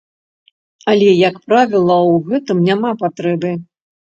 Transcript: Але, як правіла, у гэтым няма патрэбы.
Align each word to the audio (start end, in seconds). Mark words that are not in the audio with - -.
Але, 0.93 1.09
як 1.29 1.35
правіла, 1.49 1.99
у 2.15 2.17
гэтым 2.31 2.67
няма 2.71 2.95
патрэбы. 3.03 3.57